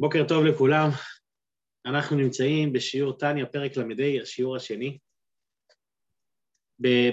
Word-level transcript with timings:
בוקר 0.00 0.24
טוב 0.28 0.44
לכולם. 0.44 0.88
אנחנו 1.86 2.16
נמצאים 2.16 2.72
בשיעור 2.72 3.12
טניה, 3.12 3.46
פרק 3.46 3.76
ל"ה, 3.76 4.22
השיעור 4.22 4.56
השני. 4.56 4.98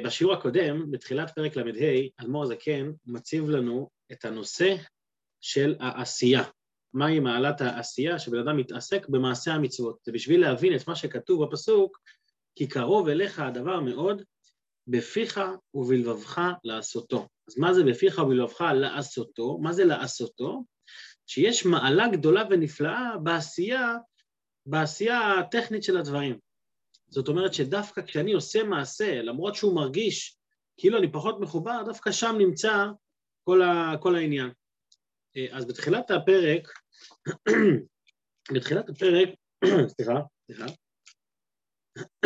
בשיעור 0.04 0.34
הקודם, 0.34 0.92
בתחילת 0.92 1.36
פרק 1.36 1.56
ל"ה, 1.56 1.64
אדמו"ר 2.18 2.44
הזקן 2.44 2.92
מציב 3.06 3.50
לנו 3.50 3.90
את 4.12 4.26
הנושא 4.26 4.76
של 5.42 5.76
העשייה. 5.80 6.44
מהי 6.94 7.20
מעלת 7.20 7.62
העשייה? 7.62 8.20
שבן 8.20 8.40
אדם 8.40 8.58
מתעסק 8.58 9.10
במעשה 9.10 9.54
המצוות. 9.54 10.00
זה 10.04 10.12
בשביל 10.12 10.42
להבין 10.42 10.76
את 10.76 10.88
מה 10.88 10.96
שכתוב 10.96 11.46
בפסוק, 11.46 12.00
כי 12.56 12.68
קרוב 12.68 13.08
אליך 13.08 13.40
הדבר 13.40 13.80
מאוד, 13.80 14.22
בפיך 14.88 15.42
ובלבבך 15.74 16.42
לעשותו. 16.64 17.28
אז 17.48 17.58
מה 17.58 17.74
זה 17.74 17.84
בפיך 17.84 18.20
ובלבבך 18.20 18.62
לעשותו? 18.76 19.58
מה 19.58 19.74
זה 19.74 19.86
לעשותו? 19.86 20.64
שיש 21.28 21.66
מעלה 21.66 22.08
גדולה 22.08 22.44
ונפלאה 22.50 23.18
בעשייה, 23.24 23.96
בעשייה 24.66 25.40
הטכנית 25.40 25.84
של 25.84 25.98
הדברים. 25.98 26.40
זאת 27.10 27.28
אומרת 27.28 27.54
שדווקא 27.54 28.02
כשאני 28.02 28.34
עושה 28.34 28.64
מעשה, 28.64 29.22
למרות 29.22 29.56
שהוא 29.56 29.76
מרגיש 29.76 30.38
כאילו 30.78 30.98
אני 30.98 31.12
פחות 31.12 31.40
מחובר, 31.40 31.84
דווקא 31.86 32.12
שם 32.12 32.36
נמצא 32.38 32.86
כל, 33.44 33.62
ה, 33.62 33.94
כל 34.00 34.16
העניין. 34.16 34.50
אז 35.52 35.66
בתחילת 35.66 36.12
הפרק, 36.12 36.70
בתחילת 38.56 38.90
הפרק, 38.90 39.30
סליחה, 39.96 40.14
סליחה, 40.46 40.66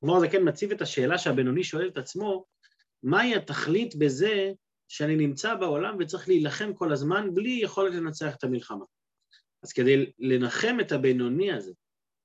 כלומר 0.00 0.20
זה 0.20 0.28
כן 0.28 0.48
מציב 0.48 0.70
את 0.70 0.82
השאלה 0.82 1.18
שהבינוני 1.18 1.64
שואל 1.64 1.88
את 1.88 1.96
עצמו, 1.96 2.44
מהי 3.02 3.34
התכלית 3.34 3.96
בזה 3.96 4.52
שאני 4.88 5.16
נמצא 5.16 5.54
בעולם 5.54 5.96
וצריך 6.00 6.28
להילחם 6.28 6.74
כל 6.74 6.92
הזמן 6.92 7.34
בלי 7.34 7.60
יכולת 7.62 7.94
לנצח 7.94 8.34
את 8.34 8.44
המלחמה. 8.44 8.84
אז 9.62 9.72
כדי 9.72 10.12
לנחם 10.18 10.76
את 10.80 10.92
הבינוני 10.92 11.52
הזה, 11.52 11.72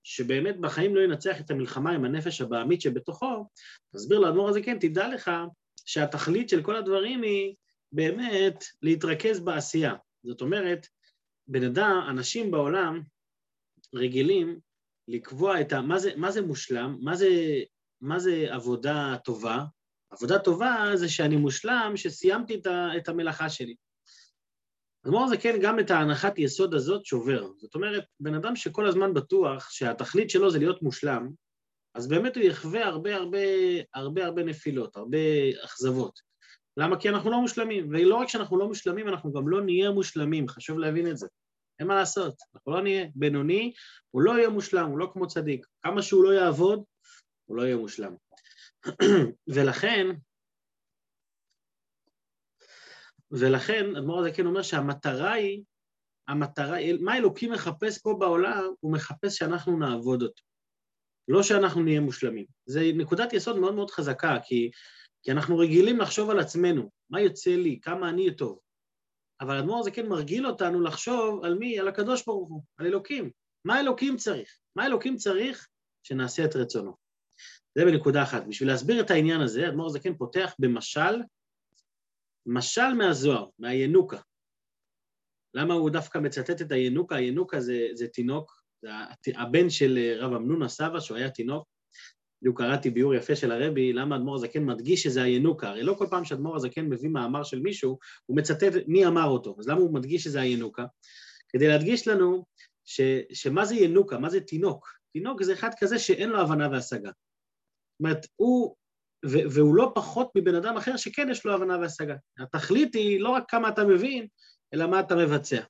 שבאמת 0.03 0.59
בחיים 0.59 0.95
לא 0.95 1.01
ינצח 1.01 1.39
את 1.39 1.51
המלחמה 1.51 1.91
עם 1.91 2.05
הנפש 2.05 2.41
הבעמית 2.41 2.81
שבתוכו, 2.81 3.47
תסביר 3.95 4.19
לאדמו"ר 4.19 4.49
הזה, 4.49 4.61
כן, 4.61 4.79
תדע 4.79 5.07
לך 5.07 5.31
שהתכלית 5.85 6.49
של 6.49 6.63
כל 6.63 6.75
הדברים 6.75 7.21
היא 7.21 7.55
באמת 7.91 8.63
להתרכז 8.81 9.39
בעשייה. 9.39 9.95
זאת 10.23 10.41
אומרת, 10.41 10.87
בן 11.47 11.63
אדם, 11.63 12.05
אנשים 12.09 12.51
בעולם 12.51 13.01
רגילים 13.93 14.59
לקבוע 15.07 15.61
את 15.61 15.73
ה... 15.73 15.81
מה 15.81 15.99
זה, 15.99 16.15
מה 16.15 16.31
זה 16.31 16.41
מושלם? 16.41 16.97
מה 17.01 17.15
זה, 17.15 17.29
מה 18.01 18.19
זה 18.19 18.47
עבודה 18.49 19.15
טובה? 19.23 19.63
עבודה 20.13 20.39
טובה 20.39 20.91
זה 20.95 21.09
שאני 21.09 21.35
מושלם, 21.35 21.91
שסיימתי 21.95 22.61
את, 22.97 23.09
המלאכה 23.09 23.49
שלי. 23.49 23.75
אמרו 25.07 25.27
זה 25.29 25.37
כן, 25.37 25.59
גם 25.61 25.79
את 25.79 25.91
ההנחת 25.91 26.39
יסוד 26.39 26.73
הזאת 26.73 27.05
שובר. 27.05 27.47
זאת 27.57 27.75
אומרת, 27.75 28.03
בן 28.19 28.35
אדם 28.35 28.55
שכל 28.55 28.87
הזמן 28.87 29.13
בטוח 29.13 29.69
שהתכלית 29.69 30.29
שלו 30.29 30.51
זה 30.51 30.59
להיות 30.59 30.81
מושלם, 30.81 31.29
אז 31.95 32.07
באמת 32.07 32.35
הוא 32.35 32.43
יחווה 32.43 32.85
הרבה 32.85 33.15
הרבה 33.15 33.39
הרבה 33.93 34.25
הרבה 34.25 34.43
נפילות, 34.43 34.95
הרבה 34.95 35.17
אכזבות. 35.65 36.19
למה? 36.77 36.99
כי 36.99 37.09
אנחנו 37.09 37.31
לא 37.31 37.41
מושלמים, 37.41 37.89
ולא 37.91 38.15
רק 38.15 38.29
שאנחנו 38.29 38.57
לא 38.57 38.67
מושלמים, 38.67 39.07
אנחנו 39.07 39.33
גם 39.33 39.47
לא 39.47 39.61
נהיה 39.61 39.91
מושלמים, 39.91 40.47
חשוב 40.47 40.79
להבין 40.79 41.07
את 41.11 41.17
זה. 41.17 41.27
אין 41.79 41.87
מה 41.87 41.95
לעשות, 41.95 42.35
אנחנו 42.55 42.71
לא 42.71 42.81
נהיה 42.81 43.07
בינוני, 43.15 43.73
הוא 44.11 44.21
לא 44.21 44.31
יהיה 44.31 44.49
מושלם, 44.49 44.89
הוא 44.89 44.97
לא 44.97 45.09
כמו 45.13 45.27
צדיק. 45.27 45.65
כמה 45.83 46.01
שהוא 46.01 46.23
לא 46.23 46.33
יעבוד, 46.33 46.83
הוא 47.45 47.57
לא 47.57 47.63
יהיה 47.63 47.77
מושלם. 47.77 48.15
ולכן, 49.55 50.07
ולכן, 53.31 53.95
אדמו"ר 53.95 54.19
הזה 54.19 54.31
כן 54.31 54.45
אומר 54.45 54.61
שהמטרה 54.61 55.31
היא, 55.31 55.63
המטרה, 56.27 56.77
מה 57.01 57.17
אלוקים 57.17 57.51
מחפש 57.51 58.01
פה 58.01 58.15
בעולם? 58.19 58.73
הוא 58.79 58.93
מחפש 58.93 59.37
שאנחנו 59.37 59.79
נעבוד 59.79 60.21
אותו. 60.23 60.43
לא 61.27 61.43
שאנחנו 61.43 61.83
נהיה 61.83 61.99
מושלמים. 61.99 62.45
זו 62.65 62.79
נקודת 62.93 63.33
יסוד 63.33 63.57
מאוד 63.57 63.73
מאוד 63.73 63.91
חזקה, 63.91 64.37
כי, 64.43 64.71
כי 65.23 65.31
אנחנו 65.31 65.57
רגילים 65.57 65.99
לחשוב 65.99 66.29
על 66.29 66.39
עצמנו, 66.39 66.91
מה 67.09 67.21
יוצא 67.21 67.49
לי, 67.49 67.79
כמה 67.81 68.09
אני 68.09 68.35
טוב. 68.35 68.59
אבל 69.41 69.57
אדמו"ר 69.57 69.79
הזה 69.79 69.91
כן 69.91 70.07
מרגיל 70.07 70.47
אותנו 70.47 70.81
לחשוב 70.81 71.45
על 71.45 71.55
מי? 71.55 71.79
על 71.79 71.87
הקדוש 71.87 72.25
ברוך 72.25 72.49
הוא, 72.49 72.63
על 72.77 72.85
אלוקים. 72.85 73.31
מה 73.65 73.79
אלוקים 73.79 74.17
צריך? 74.17 74.57
מה 74.75 74.85
אלוקים 74.85 75.15
צריך? 75.15 75.67
שנעשה 76.03 76.45
את 76.45 76.55
רצונו. 76.55 77.02
זה 77.75 77.85
בנקודה 77.85 78.23
אחת. 78.23 78.43
בשביל 78.47 78.69
להסביר 78.69 79.01
את 79.01 79.11
העניין 79.11 79.41
הזה, 79.41 79.67
אדמו"ר 79.67 79.89
זקן 79.89 80.17
פותח 80.17 80.55
במשל, 80.59 81.21
משל 82.45 82.93
מהזוהר, 82.97 83.45
מהינוקה. 83.59 84.19
למה 85.53 85.73
הוא 85.73 85.89
דווקא 85.89 86.17
מצטט 86.17 86.61
את 86.61 86.71
הינוקה? 86.71 87.15
הינוקה 87.15 87.59
זה, 87.59 87.87
זה 87.93 88.07
תינוק, 88.07 88.63
זה 88.81 88.89
הבן 89.35 89.69
של 89.69 90.17
רב 90.19 90.33
אמנון 90.33 90.63
הסבא, 90.63 90.99
שהוא 90.99 91.17
היה 91.17 91.29
תינוק. 91.29 91.67
בדיוק 92.41 92.61
קראתי 92.61 92.89
ביור 92.89 93.13
יפה 93.13 93.35
של 93.35 93.51
הרבי, 93.51 93.93
למה 93.93 94.15
אדמו"ר 94.15 94.35
הזקן 94.35 94.65
מדגיש 94.65 95.03
שזה 95.03 95.23
הינוקה. 95.23 95.69
הרי 95.69 95.83
לא 95.83 95.93
כל 95.93 96.07
פעם 96.09 96.25
שאדמו"ר 96.25 96.55
הזקן 96.55 96.85
מביא 96.85 97.09
מאמר 97.09 97.43
של 97.43 97.59
מישהו, 97.59 97.99
הוא 98.25 98.37
מצטט 98.37 98.73
מי 98.87 99.05
אמר 99.05 99.25
אותו. 99.25 99.55
אז 99.59 99.67
למה 99.67 99.79
הוא 99.79 99.93
מדגיש 99.93 100.23
שזה 100.23 100.41
הינוקה? 100.41 100.85
כדי 101.49 101.67
להדגיש 101.67 102.07
לנו 102.07 102.45
ש, 102.85 103.01
שמה 103.33 103.65
זה 103.65 103.75
ינוקה, 103.75 104.19
מה 104.19 104.29
זה 104.29 104.41
תינוק. 104.41 104.87
תינוק 105.13 105.43
זה 105.43 105.53
אחד 105.53 105.69
כזה 105.79 105.99
שאין 105.99 106.29
לו 106.29 106.41
הבנה 106.41 106.69
והשגה. 106.71 107.11
זאת 107.93 107.99
אומרת, 107.99 108.27
הוא, 108.35 108.75
והוא 109.25 109.75
לא 109.75 109.91
פחות 109.95 110.31
מבן 110.35 110.55
אדם 110.55 110.77
אחר 110.77 110.97
שכן 110.97 111.29
יש 111.29 111.45
לו 111.45 111.53
הבנה 111.53 111.77
והשגה. 111.77 112.15
התכלית 112.39 112.95
היא 112.95 113.19
לא 113.19 113.29
רק 113.29 113.43
כמה 113.47 113.69
אתה 113.69 113.83
מבין, 113.83 114.27
אלא 114.73 114.87
מה 114.87 114.99
אתה 114.99 115.15
מבצע. 115.15 115.61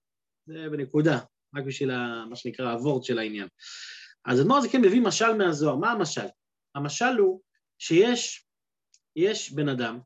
זה 0.46 0.70
בנקודה, 0.72 1.20
רק 1.56 1.64
בשביל 1.64 1.92
ה, 1.92 2.26
מה 2.30 2.36
שנקרא 2.36 2.72
הוורד 2.72 3.04
של 3.04 3.20
העניין. 3.20 3.48
אז 4.26 4.42
אדמו"ר 4.42 4.62
זה 4.62 4.70
כן 4.70 4.82
מביא 4.82 5.02
משל 5.02 5.34
מהזוהר. 5.34 5.76
מה 5.76 5.92
המשל? 5.92 6.26
המשל 6.76 7.18
הוא 7.20 7.42
שיש 7.80 8.48
יש 9.16 9.52
בן 9.52 9.70
אדם, 9.70 10.00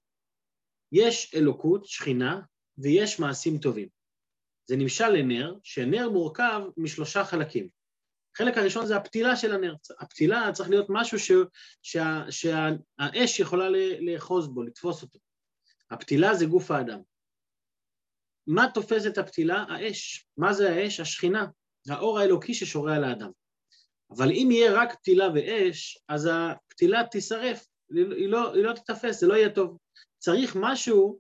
יש 0.92 1.36
אלוקות, 1.36 1.86
שכינה, 1.86 2.42
ויש 2.78 3.20
מעשים 3.20 3.58
טובים. 3.58 3.88
זה 4.70 4.76
נמשל 4.76 5.08
לנר, 5.08 5.56
שנר 5.64 6.10
מורכב 6.10 6.62
משלושה 6.78 7.26
חלקים. 7.26 7.70
החלק 8.38 8.58
הראשון 8.58 8.86
זה 8.86 8.96
הפתילה 8.96 9.36
של 9.36 9.54
הנר. 9.54 9.76
הפתילה 10.00 10.52
צריך 10.54 10.70
להיות 10.70 10.86
משהו 10.90 11.20
ש, 11.20 11.32
שה, 11.82 12.24
שהאש 12.30 13.40
יכולה 13.40 13.70
לאחוז 14.00 14.48
בו, 14.48 14.64
לתפוס 14.64 15.02
אותו. 15.02 15.20
הפתילה 15.92 16.34
זה 16.34 16.46
גוף 16.46 16.72
האדם. 16.72 17.00
מה 18.48 18.66
תופס 18.74 19.06
את 19.06 19.18
הפתילה? 19.18 19.66
האש. 19.70 20.28
מה 20.38 20.54
זה 20.54 20.70
האש? 20.70 21.00
השכינה, 21.00 21.46
האור 21.90 22.20
האלוקי 22.20 22.54
ששורה 22.54 22.96
על 22.96 23.04
האדם. 23.04 23.30
אבל 24.12 24.32
אם 24.32 24.50
יהיה 24.52 24.72
רק 24.82 24.96
פתילה 24.96 25.28
ואש, 25.36 26.04
אז 26.08 26.30
הפתילה 26.32 27.04
תישרף, 27.12 27.68
היא 27.90 28.30
לא, 28.30 28.54
היא 28.54 28.64
לא 28.64 28.74
תתפס, 28.74 29.20
זה 29.20 29.28
לא 29.28 29.34
יהיה 29.34 29.50
טוב. 29.50 29.78
צריך 30.18 30.56
משהו 30.60 31.20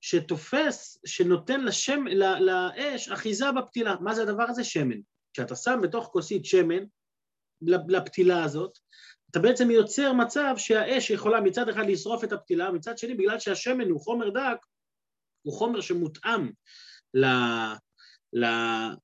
שתופס, 0.00 0.98
שנותן 1.06 1.64
לשם, 1.64 2.04
לאש 2.40 3.08
אחיזה 3.08 3.52
בפתילה. 3.52 3.94
מה 4.00 4.14
זה 4.14 4.22
הדבר 4.22 4.44
הזה? 4.48 4.64
שמן. 4.64 5.00
כשאתה 5.36 5.56
שם 5.56 5.78
בתוך 5.82 6.08
כוסית 6.12 6.44
שמן, 6.44 6.84
לפתילה 7.88 8.44
הזאת, 8.44 8.78
אתה 9.30 9.38
בעצם 9.38 9.70
יוצר 9.70 10.12
מצב 10.12 10.54
שהאש 10.56 11.10
יכולה 11.10 11.40
מצד 11.40 11.68
אחד 11.68 11.82
לשרוף 11.86 12.24
את 12.24 12.32
הפתילה, 12.32 12.72
מצד 12.72 12.98
שני, 12.98 13.14
בגלל 13.14 13.38
שהשמן 13.38 13.90
הוא 13.90 14.00
חומר 14.00 14.30
דק, 14.30 14.66
הוא 15.42 15.54
חומר 15.54 15.80
שמותאם 15.80 16.50
ל... 17.14 17.24
ל... 18.32 18.44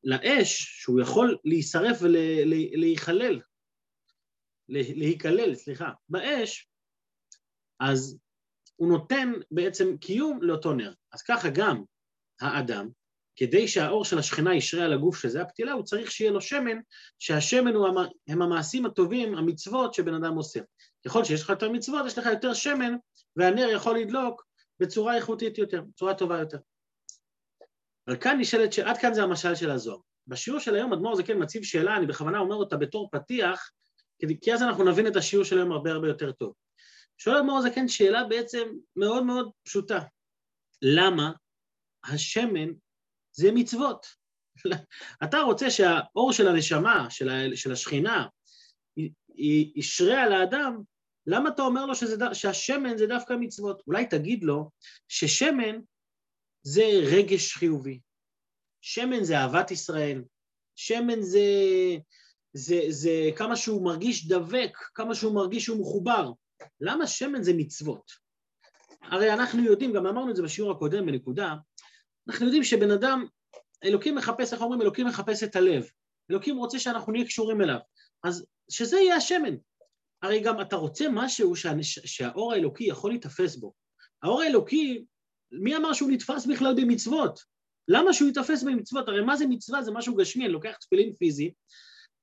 לאש, 0.04 0.81
שהוא 0.81 1.00
יכול 1.00 1.38
להישרף 1.44 1.98
ולהיכלל, 2.00 3.41
להיכלל, 4.69 5.54
סליחה, 5.54 5.91
באש, 6.09 6.69
אז 7.81 8.19
הוא 8.76 8.88
נותן 8.88 9.32
בעצם 9.50 9.97
קיום 9.97 10.42
לאותו 10.42 10.72
נר. 10.72 10.94
אז 11.12 11.22
ככה 11.22 11.48
גם 11.54 11.82
האדם, 12.41 12.88
כדי 13.37 13.69
שהאור 13.69 14.04
של 14.04 14.19
השכינה 14.19 14.54
ישרה 14.54 14.84
על 14.84 14.92
הגוף 14.92 15.22
שזה 15.22 15.42
הפתילה, 15.42 15.72
הוא 15.72 15.84
צריך 15.84 16.10
שיהיה 16.10 16.30
לו 16.30 16.41
שמן, 16.41 16.78
שהשמן 17.18 17.74
הוא, 17.74 17.89
הם 18.28 18.42
המעשים 18.42 18.86
הטובים, 18.86 19.34
המצוות 19.34 19.95
שבן 19.95 20.15
אדם 20.15 20.34
עושה. 20.34 20.60
ככל 21.06 21.24
שיש 21.24 21.42
לך 21.42 21.48
יותר 21.48 21.71
מצוות, 21.71 22.06
יש 22.06 22.18
לך 22.18 22.27
יותר 22.27 22.54
שמן, 22.54 22.95
והנר 23.36 23.68
יכול 23.68 23.98
לדלוק 23.98 24.47
בצורה 24.80 25.16
איכותית 25.16 25.59
יותר, 25.59 25.83
בצורה 25.83 26.15
טובה 26.15 26.39
יותר. 26.39 26.59
אבל 28.09 28.16
כאן 28.16 28.39
נשאלת, 28.41 28.78
עד 28.78 28.98
כאן 28.98 29.15
זה 29.15 29.22
המשל 29.22 29.54
של 29.54 29.71
הזוהר. 29.71 29.98
בשיעור 30.27 30.60
של 30.60 30.74
היום 30.74 30.92
אדמו"ר 30.92 31.16
זה 31.16 31.22
כן 31.22 31.42
מציב 31.42 31.62
שאלה, 31.62 31.97
אני 31.97 32.06
בכוונה 32.06 32.39
אומר 32.39 32.56
אותה 32.56 32.77
בתור 32.77 33.09
פתיח, 33.12 33.71
כי 34.41 34.54
אז 34.54 34.62
אנחנו 34.62 34.84
נבין 34.84 35.06
את 35.06 35.16
השיעור 35.16 35.45
של 35.45 35.59
היום 35.59 35.72
הרבה 35.72 35.92
הרבה 35.92 36.09
יותר 36.09 36.33
טוב. 36.33 36.54
שואל 37.18 37.36
אדמו"ר 37.36 37.60
זה 37.60 37.71
כן 37.71 37.89
שאלה 37.89 38.24
בעצם 38.24 38.68
מאוד 38.97 39.24
מאוד 39.24 39.51
פשוטה. 39.65 40.01
למה 40.83 41.33
השמן 42.04 42.68
זה 43.32 43.52
מצוות. 43.52 44.06
אתה 45.24 45.40
רוצה 45.40 45.70
שהאור 45.70 46.32
של 46.32 46.48
הנשמה, 46.48 47.10
של, 47.10 47.28
ה, 47.28 47.56
של 47.56 47.72
השכינה, 47.72 48.26
ישרה 49.76 50.22
על 50.22 50.32
האדם, 50.32 50.82
למה 51.26 51.48
אתה 51.48 51.62
אומר 51.62 51.86
לו 51.86 51.94
שזה, 51.94 52.16
שהשמן 52.32 52.96
זה 52.96 53.06
דווקא 53.06 53.34
מצוות? 53.40 53.82
אולי 53.86 54.06
תגיד 54.06 54.44
לו 54.44 54.70
ששמן 55.08 55.80
זה 56.62 56.82
רגש 57.12 57.52
חיובי. 57.56 58.00
שמן 58.80 59.24
זה 59.24 59.38
אהבת 59.38 59.70
ישראל, 59.70 60.22
שמן 60.76 61.20
זה, 61.20 61.40
זה, 62.52 62.80
זה 62.88 63.30
כמה 63.36 63.56
שהוא 63.56 63.84
מרגיש 63.84 64.28
דבק, 64.28 64.78
כמה 64.94 65.14
שהוא 65.14 65.34
מרגיש 65.34 65.64
שהוא 65.64 65.80
מחובר. 65.80 66.32
למה 66.80 67.06
שמן 67.06 67.42
זה 67.42 67.52
מצוות? 67.56 68.10
הרי 69.02 69.32
אנחנו 69.32 69.64
יודעים, 69.64 69.92
גם 69.92 70.06
אמרנו 70.06 70.30
את 70.30 70.36
זה 70.36 70.42
בשיעור 70.42 70.70
הקודם 70.70 71.06
בנקודה, 71.06 71.54
אנחנו 72.28 72.47
יודעים 72.47 72.65
שבן 72.65 72.91
אדם, 72.91 73.27
אלוקים 73.84 74.15
מחפש, 74.15 74.53
איך 74.53 74.63
אומרים? 74.63 74.83
אלוקים 74.83 75.07
מחפש 75.07 75.42
את 75.42 75.57
הלב. 75.57 75.86
אלוקים 76.30 76.57
רוצה 76.57 76.78
שאנחנו 76.78 77.13
נהיה 77.13 77.24
קשורים 77.24 77.60
אליו. 77.60 77.78
אז 78.24 78.47
שזה 78.71 78.97
יהיה 78.97 79.16
השמן. 79.16 79.57
הרי 80.22 80.41
גם 80.41 80.60
אתה 80.60 80.77
רוצה 80.77 81.07
משהו 81.10 81.57
שה, 81.57 81.72
שהאור 81.83 82.53
האלוקי 82.53 82.84
יכול 82.84 83.10
להיתפס 83.10 83.57
בו. 83.57 83.72
האור 84.22 84.42
האלוקי, 84.42 85.04
מי 85.53 85.77
אמר 85.77 85.92
שהוא 85.92 86.10
נתפס 86.10 86.47
בכלל 86.47 86.74
במצוות? 86.77 87.41
למה 87.89 88.13
שהוא 88.13 88.28
ייתפס 88.28 88.63
במצוות? 88.63 89.09
הרי 89.09 89.21
מה 89.21 89.36
זה 89.36 89.47
מצווה? 89.47 89.83
זה 89.83 89.91
משהו 89.91 90.15
גשמי, 90.15 90.45
אני 90.45 90.53
לוקח 90.53 90.77
תפילין 90.80 91.13
פיזי, 91.18 91.53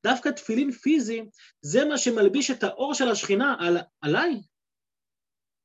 דווקא 0.03 0.29
תפילין 0.29 0.71
פיזי 0.71 1.25
זה 1.61 1.85
מה 1.85 1.97
שמלביש 1.97 2.51
את 2.51 2.63
האור 2.63 2.93
של 2.93 3.09
השכינה 3.09 3.55
על, 3.59 3.77
עליי. 4.01 4.41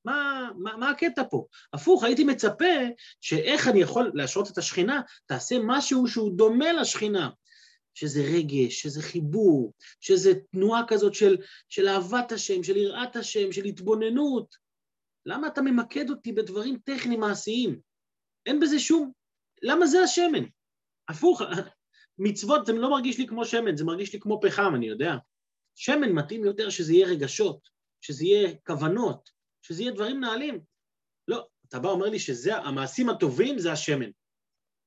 מה, 0.04 0.50
מה, 0.58 0.76
מה 0.76 0.90
הקטע 0.90 1.22
פה? 1.30 1.46
הפוך, 1.72 2.04
הייתי 2.04 2.24
מצפה 2.24 2.74
שאיך 3.20 3.68
אני 3.68 3.80
יכול 3.80 4.10
להשרות 4.14 4.50
את 4.50 4.58
השכינה, 4.58 5.00
תעשה 5.26 5.56
משהו 5.66 6.08
שהוא 6.08 6.36
דומה 6.36 6.72
לשכינה, 6.72 7.30
שזה 7.94 8.22
רגש, 8.22 8.82
שזה 8.82 9.02
חיבור, 9.02 9.72
שזה 10.00 10.32
תנועה 10.52 10.82
כזאת 10.88 11.14
של, 11.14 11.36
של 11.68 11.88
אהבת 11.88 12.32
השם, 12.32 12.62
של 12.62 12.76
יראת 12.76 13.16
השם, 13.16 13.52
של 13.52 13.64
התבוננות. 13.64 14.54
למה 15.26 15.46
אתה 15.46 15.62
ממקד 15.62 16.10
אותי 16.10 16.32
בדברים 16.32 16.78
טכניים 16.84 17.20
מעשיים? 17.20 17.80
אין 18.46 18.60
בזה 18.60 18.78
שום... 18.78 19.12
למה 19.62 19.86
זה 19.86 20.02
השמן? 20.02 20.44
הפוך, 21.08 21.42
מצוות 22.18 22.66
זה 22.66 22.72
לא 22.72 22.90
מרגיש 22.90 23.18
לי 23.18 23.26
כמו 23.26 23.44
שמן, 23.44 23.76
זה 23.76 23.84
מרגיש 23.84 24.12
לי 24.12 24.20
כמו 24.20 24.40
פחם, 24.42 24.72
אני 24.74 24.86
יודע. 24.86 25.14
שמן 25.74 26.12
מתאים 26.12 26.44
יותר 26.44 26.70
שזה 26.70 26.92
יהיה 26.92 27.06
רגשות, 27.06 27.68
שזה 28.00 28.24
יהיה 28.24 28.54
כוונות, 28.66 29.30
שזה 29.64 29.82
יהיה 29.82 29.92
דברים 29.92 30.20
נעלים. 30.20 30.60
לא, 31.28 31.46
אתה 31.68 31.78
בא 31.78 31.88
אומר 31.88 32.06
לי 32.06 32.18
שזה, 32.18 32.56
המעשים 32.56 33.08
הטובים 33.08 33.58
זה 33.58 33.72
השמן. 33.72 34.10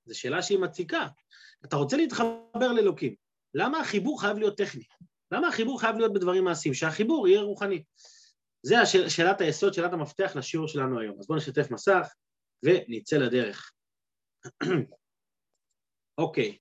זו 0.06 0.20
שאלה 0.20 0.42
שהיא 0.42 0.60
מציקה. 0.60 1.08
אתה 1.66 1.76
רוצה 1.76 1.98
להתחבר 1.98 2.74
לאלוקים, 2.76 3.16
למה 3.54 3.80
החיבור 3.80 4.22
חייב 4.22 4.38
להיות 4.38 4.58
טכני? 4.58 4.84
למה 5.32 5.48
החיבור 5.48 5.82
חייב 5.82 5.96
להיות 5.96 6.14
בדברים 6.14 6.44
מעשיים? 6.44 6.74
שהחיבור 6.74 7.28
יהיה 7.28 7.42
רוחני. 7.42 7.84
זה 8.64 8.80
השאל, 8.80 9.10
שאלת 9.10 9.42
היסוד, 9.42 9.74
שאלת 9.74 9.94
המפתח 9.94 10.32
לשיעור 10.36 10.68
שלנו 10.68 11.00
היום. 11.00 11.20
אז 11.20 11.28
בואו 11.28 11.38
נשתף 11.38 11.72
מסך 11.72 12.08
ונצא 12.64 13.18
לדרך. 13.18 13.72
אוקיי. 16.18 16.58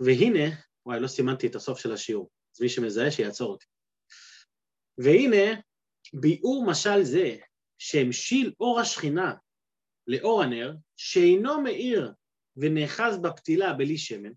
והנה, 0.00 0.56
וואי, 0.86 1.00
לא 1.00 1.06
סימנתי 1.06 1.46
את 1.46 1.54
הסוף 1.54 1.78
של 1.78 1.92
השיעור, 1.92 2.30
אז 2.56 2.60
מי 2.60 2.68
שמזהה 2.68 3.10
שיעצור 3.10 3.52
אותי. 3.52 3.66
והנה, 4.98 5.60
ביאור 6.14 6.66
משל 6.66 7.02
זה 7.02 7.36
שהמשיל 7.78 8.52
אור 8.60 8.80
השכינה 8.80 9.34
לאור 10.06 10.42
הנר, 10.42 10.74
שאינו 10.96 11.60
מאיר 11.60 12.12
ונאחז 12.56 13.18
בפתילה 13.22 13.72
בלי 13.72 13.98
שמן, 13.98 14.32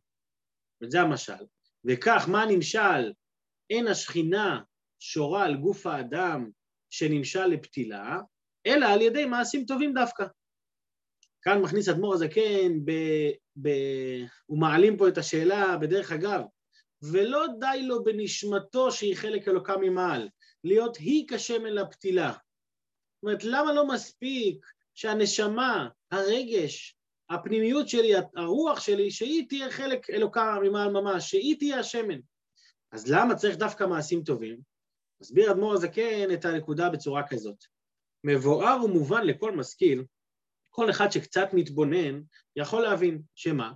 וזה 0.81 1.01
המשל, 1.01 1.43
וכך 1.85 2.25
מה 2.31 2.45
נמשל? 2.45 3.13
אין 3.69 3.87
השכינה 3.87 4.61
שורה 4.99 5.45
על 5.45 5.57
גוף 5.57 5.85
האדם 5.85 6.49
שנמשל 6.89 7.45
לפתילה, 7.45 8.19
אלא 8.67 8.85
על 8.85 9.01
ידי 9.01 9.25
מעשים 9.25 9.65
טובים 9.65 9.93
דווקא. 9.93 10.25
כאן 11.41 11.61
מכניס 11.61 11.89
אדמו"ר 11.89 12.13
הזקן, 12.13 12.85
ב, 12.85 12.91
ב, 13.61 13.69
הוא 14.45 14.59
מעלים 14.59 14.97
פה 14.97 15.07
את 15.07 15.17
השאלה 15.17 15.77
בדרך 15.77 16.11
אגב, 16.11 16.41
ולא 17.11 17.45
די 17.59 17.83
לו 17.83 18.03
בנשמתו 18.03 18.91
שהיא 18.91 19.15
חלק 19.15 19.47
אלוקה 19.47 19.77
ממעל, 19.77 20.29
להיות 20.67 20.97
היא 20.97 21.25
כשמן 21.27 21.73
לפתילה. 21.73 22.31
זאת 22.31 23.23
אומרת, 23.23 23.43
למה 23.43 23.73
לא 23.73 23.87
מספיק 23.87 24.65
שהנשמה, 24.95 25.89
הרגש, 26.11 26.97
הפנימיות 27.29 27.89
שלי, 27.89 28.11
הרוח 28.35 28.79
שלי, 28.79 29.11
שהיא 29.11 29.45
תהיה 29.49 29.71
חלק 29.71 30.09
אלוקה 30.09 30.57
ממעל 30.63 30.91
ממש, 30.91 31.29
שהיא 31.29 31.55
תהיה 31.59 31.79
השמן. 31.79 32.19
אז 32.91 33.11
למה 33.11 33.35
צריך 33.35 33.57
דווקא 33.57 33.83
מעשים 33.83 34.23
טובים? 34.23 34.59
מסביר 35.21 35.51
אדמו"ר 35.51 35.73
הזקן 35.73 36.33
את 36.33 36.45
הנקודה 36.45 36.89
בצורה 36.89 37.27
כזאת. 37.27 37.63
מבואר 38.23 38.83
ומובן 38.83 39.23
לכל 39.23 39.51
משכיל, 39.51 40.03
כל 40.69 40.89
אחד 40.89 41.09
שקצת 41.11 41.47
מתבונן 41.53 42.21
יכול 42.55 42.81
להבין 42.81 43.21
שמה? 43.35 43.71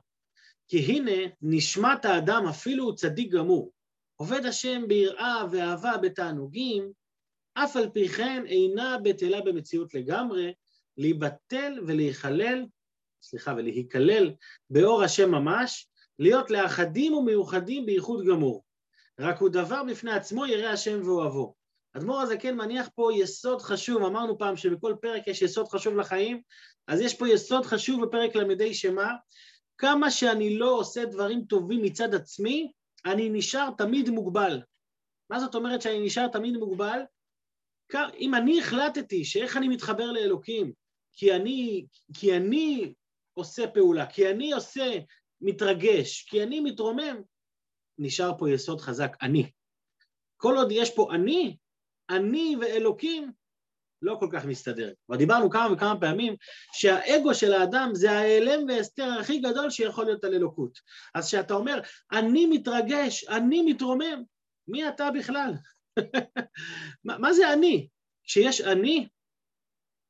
כי 0.67 0.77
הנה 0.77 1.33
נשמת 1.41 2.05
האדם 2.05 2.43
אפילו 2.49 2.83
הוא 2.83 2.95
צדיק 2.95 3.31
גמור, 3.31 3.71
עובד 4.21 4.45
השם 4.45 4.87
ביראה 4.87 5.43
ואהבה 5.51 5.97
בתענוגים, 5.97 6.91
אף 7.53 7.75
על 7.75 7.89
פי 7.89 8.07
כן 8.07 8.43
אינה 8.47 8.97
בטלה 9.03 9.41
במציאות 9.41 9.93
לגמרי, 9.93 10.53
להיבטל 10.97 11.79
ולהיכלל, 11.87 12.65
סליחה, 13.21 13.53
ולהיכלל 13.57 14.31
באור 14.69 15.03
השם 15.03 15.31
ממש, 15.31 15.87
להיות 16.19 16.51
לאחדים 16.51 17.13
ומיוחדים 17.13 17.85
בייחוד 17.85 18.25
גמור. 18.25 18.63
רק 19.19 19.39
הוא 19.39 19.49
דבר 19.49 19.83
בפני 19.83 20.11
עצמו 20.11 20.45
ירא 20.45 20.69
השם 20.69 21.01
ואוהבו. 21.03 21.55
אדמו"ר 21.93 22.21
הזקן 22.21 22.55
מניח 22.55 22.89
פה 22.95 23.09
יסוד 23.13 23.61
חשוב, 23.61 24.03
אמרנו 24.03 24.37
פעם 24.37 24.57
שבכל 24.57 24.95
פרק 25.01 25.27
יש 25.27 25.41
יסוד 25.41 25.67
חשוב 25.67 25.95
לחיים, 25.95 26.41
אז 26.87 27.01
יש 27.01 27.13
פה 27.13 27.29
יסוד 27.29 27.65
חשוב 27.65 28.05
בפרק 28.05 28.35
ל"ה 28.35 28.73
שמה? 28.73 29.11
כמה 29.77 30.11
שאני 30.11 30.57
לא 30.57 30.71
עושה 30.71 31.05
דברים 31.05 31.45
טובים 31.45 31.81
מצד 31.81 32.15
עצמי, 32.15 32.71
אני 33.05 33.29
נשאר 33.29 33.69
תמיד 33.77 34.09
מוגבל. 34.09 34.61
מה 35.29 35.39
זאת 35.39 35.55
אומרת 35.55 35.81
שאני 35.81 36.05
נשאר 36.05 36.27
תמיד 36.27 36.57
מוגבל? 36.57 36.99
אם 38.19 38.35
אני 38.35 38.59
החלטתי 38.59 39.25
שאיך 39.25 39.57
אני 39.57 39.67
מתחבר 39.67 40.11
לאלוקים, 40.11 40.73
כי 41.13 41.35
אני, 41.35 41.85
כי 42.13 42.37
אני 42.37 42.93
עושה 43.33 43.67
פעולה, 43.67 44.05
כי 44.05 44.29
אני 44.29 44.53
עושה, 44.53 44.99
מתרגש, 45.41 46.23
כי 46.29 46.43
אני 46.43 46.59
מתרומם, 46.59 47.21
נשאר 47.97 48.37
פה 48.37 48.49
יסוד 48.49 48.81
חזק, 48.81 49.17
אני. 49.21 49.51
כל 50.37 50.55
עוד 50.57 50.67
יש 50.71 50.95
פה 50.95 51.07
אני, 51.15 51.57
אני 52.09 52.55
ואלוקים, 52.61 53.31
לא 54.01 54.17
כל 54.19 54.27
כך 54.31 54.45
מסתדר. 54.45 54.93
כבר 55.05 55.15
דיברנו 55.15 55.49
כמה 55.49 55.73
וכמה 55.73 55.99
פעמים 55.99 56.35
שהאגו 56.73 57.35
של 57.35 57.53
האדם 57.53 57.89
זה 57.93 58.11
ההיעלם 58.11 58.67
וההסתר 58.67 59.09
הכי 59.19 59.39
גדול 59.39 59.69
שיכול 59.69 60.05
להיות 60.05 60.23
על 60.23 60.33
אלוקות. 60.33 60.79
אז 61.15 61.27
כשאתה 61.27 61.53
אומר, 61.53 61.81
אני 62.11 62.45
מתרגש, 62.45 63.23
אני 63.23 63.61
מתרומם, 63.61 64.23
מי 64.67 64.89
אתה 64.89 65.11
בכלל? 65.11 65.53
מה, 67.05 67.17
מה 67.17 67.33
זה 67.33 67.53
אני? 67.53 67.87
כשיש 68.23 68.61
אני, 68.61 69.07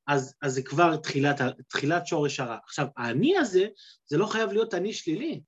אז, 0.08 0.36
אז 0.42 0.54
זה 0.54 0.62
כבר 0.64 0.96
תחילת, 0.96 1.42
תחילת 1.68 2.08
שורש 2.08 2.40
הרע. 2.40 2.58
עכשיו, 2.66 2.88
האני 2.98 3.38
הזה, 3.38 3.68
זה 4.06 4.18
לא 4.18 4.26
חייב 4.26 4.52
להיות 4.52 4.74
אני 4.74 4.94
שלילי. 4.94 5.42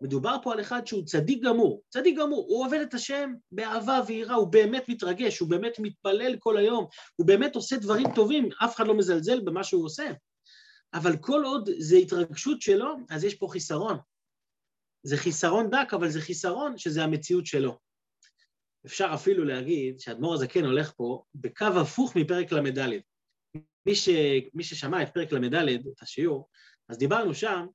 מדובר 0.00 0.36
פה 0.42 0.52
על 0.52 0.60
אחד 0.60 0.86
שהוא 0.86 1.04
צדיק 1.04 1.42
גמור, 1.42 1.82
צדיק 1.88 2.18
גמור, 2.18 2.46
הוא 2.48 2.66
עובד 2.66 2.80
את 2.80 2.94
השם 2.94 3.32
באהבה 3.52 4.00
ויראה, 4.06 4.34
הוא 4.34 4.52
באמת 4.52 4.88
מתרגש, 4.88 5.38
הוא 5.38 5.50
באמת 5.50 5.78
מתפלל 5.78 6.36
כל 6.38 6.56
היום, 6.56 6.86
הוא 7.16 7.26
באמת 7.26 7.56
עושה 7.56 7.76
דברים 7.76 8.06
טובים, 8.14 8.48
אף 8.64 8.76
אחד 8.76 8.86
לא 8.86 8.94
מזלזל 8.94 9.40
במה 9.40 9.64
שהוא 9.64 9.84
עושה. 9.84 10.10
אבל 10.94 11.16
כל 11.16 11.42
עוד 11.44 11.70
זה 11.78 11.96
התרגשות 11.96 12.62
שלו, 12.62 12.94
אז 13.10 13.24
יש 13.24 13.34
פה 13.34 13.48
חיסרון. 13.50 13.98
זה 15.02 15.16
חיסרון 15.16 15.70
דק, 15.70 15.94
אבל 15.94 16.08
זה 16.08 16.20
חיסרון 16.20 16.78
שזה 16.78 17.04
המציאות 17.04 17.46
שלו. 17.46 17.78
אפשר 18.86 19.10
אפילו 19.14 19.44
להגיד 19.44 20.00
שהאדמו"ר 20.00 20.34
הזקן 20.34 20.64
הולך 20.64 20.92
פה 20.96 21.22
בקו 21.34 21.66
הפוך 21.80 22.16
מפרק 22.16 22.52
ל"ד. 22.52 22.78
מי, 23.86 23.94
ש... 23.94 24.08
מי 24.54 24.64
ששמע 24.64 25.02
את 25.02 25.14
פרק 25.14 25.32
ל"ד, 25.32 25.54
את 25.54 26.02
השיעור, 26.02 26.48
אז 26.88 26.98
דיברנו 26.98 27.34
שם 27.34 27.66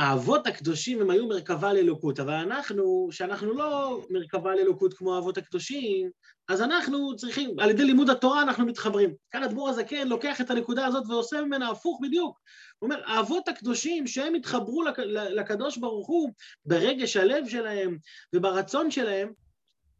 שהאבות 0.00 0.46
הקדושים 0.46 1.00
הם 1.00 1.10
היו 1.10 1.26
מרכבה 1.26 1.72
לאלוקות, 1.72 2.20
אבל 2.20 2.32
אנחנו, 2.32 3.08
שאנחנו 3.10 3.54
לא 3.54 4.00
מרכבה 4.10 4.54
לאלוקות 4.54 4.94
כמו 4.94 5.14
האבות 5.14 5.38
הקדושים, 5.38 6.10
אז 6.48 6.62
אנחנו 6.62 7.16
צריכים, 7.16 7.60
על 7.60 7.70
ידי 7.70 7.84
לימוד 7.84 8.10
התורה 8.10 8.42
אנחנו 8.42 8.66
מתחברים. 8.66 9.14
כאן 9.30 9.42
אדמו"ר 9.42 9.68
הזקן 9.68 10.08
לוקח 10.08 10.40
את 10.40 10.50
הנקודה 10.50 10.86
הזאת 10.86 11.04
ועושה 11.08 11.42
ממנה 11.42 11.70
הפוך 11.70 12.00
בדיוק. 12.02 12.40
הוא 12.78 12.90
אומר, 12.90 13.02
האבות 13.06 13.48
הקדושים 13.48 14.06
שהם 14.06 14.34
התחברו 14.34 14.82
לק... 14.82 14.98
לקדוש 15.08 15.76
ברוך 15.76 16.06
הוא 16.06 16.30
ברגש 16.64 17.16
הלב 17.16 17.48
שלהם 17.48 17.98
וברצון 18.34 18.90
שלהם, 18.90 19.32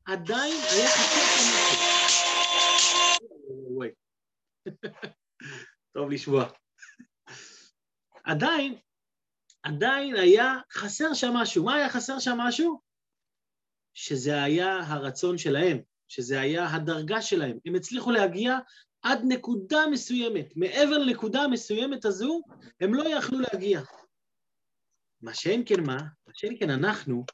עדיין 0.07 0.55
היה 0.73 0.89
חשוב 0.89 1.45
טוב 5.95 6.11
לשמוע. 6.11 6.47
עדיין, 8.25 8.79
עדיין 9.65 10.17
היה 10.17 10.55
חסר 10.73 11.15
שם 11.15 11.33
משהו. 11.33 11.65
מה 11.65 11.75
היה 11.75 11.89
חסר 11.89 12.19
שם 12.19 12.39
משהו? 12.39 12.81
שזה 13.95 14.43
היה 14.43 14.81
הרצון 14.87 15.39
שלהם, 15.39 15.79
שזה 16.09 16.41
היה 16.41 16.75
הדרגה 16.75 17.23
שלהם. 17.23 17.59
הם 17.67 17.75
הצליחו 17.75 18.11
להגיע 18.11 18.59
עד 19.03 19.21
נקודה 19.29 19.87
מסוימת. 19.91 20.57
מעבר 20.57 20.99
לנקודה 20.99 21.43
המסוימת 21.43 22.05
הזו, 22.05 22.41
הם 22.81 22.95
לא 22.95 23.09
יכלו 23.09 23.39
להגיע. 23.41 23.81
מה 25.23 25.35
שאין 25.35 25.63
כן 25.67 25.81
מה, 25.81 25.97
מה 25.97 26.33
שאין 26.35 26.57
כן 26.61 26.71
אנחנו, 26.71 27.25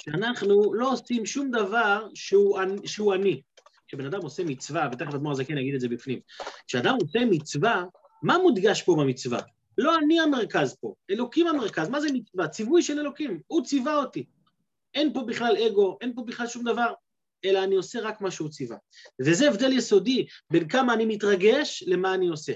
שאנחנו 0.00 0.74
לא 0.74 0.92
עושים 0.92 1.26
שום 1.26 1.50
דבר 1.50 2.08
שהוא, 2.14 2.58
שהוא 2.84 3.14
אני. 3.14 3.42
כשבן 3.86 4.06
אדם 4.06 4.22
עושה 4.22 4.44
מצווה, 4.44 4.88
ותכף 4.92 5.14
אדמו"ר 5.14 5.32
הזקן 5.32 5.58
יגיד 5.58 5.74
את 5.74 5.80
זה 5.80 5.88
בפנים, 5.88 6.20
כשאדם 6.66 6.96
עושה 7.00 7.18
מצווה, 7.30 7.84
מה 8.22 8.38
מודגש 8.38 8.82
פה 8.82 8.96
במצווה? 8.98 9.40
לא 9.78 9.98
אני 9.98 10.20
המרכז 10.20 10.76
פה, 10.80 10.94
אלוקים 11.10 11.46
המרכז. 11.46 11.88
מה 11.88 12.00
זה 12.00 12.08
מצווה? 12.12 12.48
ציווי 12.48 12.82
של 12.82 12.98
אלוקים, 12.98 13.40
הוא 13.46 13.64
ציווה 13.64 13.96
אותי. 13.96 14.26
אין 14.94 15.12
פה 15.12 15.24
בכלל 15.26 15.56
אגו, 15.56 15.98
אין 16.00 16.14
פה 16.14 16.22
בכלל 16.26 16.46
שום 16.46 16.64
דבר, 16.64 16.92
אלא 17.44 17.64
אני 17.64 17.74
עושה 17.74 18.00
רק 18.00 18.20
מה 18.20 18.30
שהוא 18.30 18.48
ציווה. 18.48 18.76
וזה 19.26 19.48
הבדל 19.48 19.72
יסודי 19.72 20.26
בין 20.50 20.68
כמה 20.68 20.94
אני 20.94 21.04
מתרגש 21.04 21.84
למה 21.86 22.14
אני 22.14 22.28
עושה. 22.28 22.52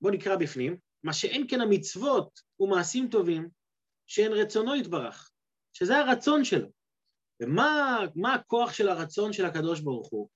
בואו 0.00 0.14
נקרא 0.14 0.36
בפנים, 0.36 0.76
מה 1.02 1.12
שאין 1.12 1.46
כן 1.48 1.60
המצוות 1.60 2.40
ומעשים 2.60 3.08
טובים, 3.08 3.48
שאין 4.06 4.32
רצונו 4.32 4.76
יתברך, 4.76 5.30
שזה 5.72 5.98
הרצון 5.98 6.44
שלו. 6.44 6.68
ומה 7.42 8.34
הכוח 8.34 8.72
של 8.72 8.88
הרצון 8.88 9.32
של 9.32 9.44
הקדוש 9.44 9.80
ברוך 9.80 10.08
הוא? 10.08 10.28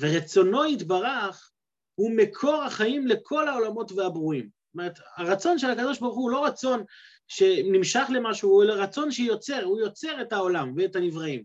ורצונו 0.00 0.64
יתברך 0.66 1.50
הוא 1.94 2.10
מקור 2.16 2.62
החיים 2.62 3.06
לכל 3.06 3.48
העולמות 3.48 3.92
והברואים. 3.92 4.61
זאת 4.72 4.78
אומרת, 4.78 4.98
הרצון 5.16 5.58
של 5.58 5.70
הקדוש 5.70 5.98
ברוך 5.98 6.16
הוא 6.16 6.30
לא 6.30 6.46
רצון 6.46 6.84
שנמשך 7.28 8.06
למשהו, 8.08 8.62
אלא 8.62 8.72
רצון 8.72 9.12
שיוצר, 9.12 9.64
הוא 9.64 9.80
יוצר 9.80 10.22
את 10.22 10.32
העולם 10.32 10.72
ואת 10.76 10.96
הנבראים. 10.96 11.44